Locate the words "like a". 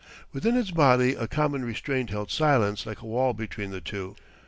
2.87-3.05